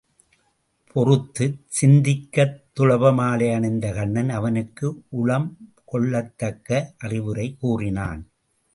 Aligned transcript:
பொறுத்துச் 0.95 1.59
சிந்திக்கத் 1.79 2.57
துளப 2.79 3.11
மாலை 3.13 3.49
அணிந்த 3.53 3.93
கண்ணன் 3.93 4.29
அவனுக்கு 4.29 4.87
உளம் 5.21 5.49
கொள்ளத்தக்க 5.91 6.83
அறிவுரை 6.97 7.47
கூறினான். 7.59 8.21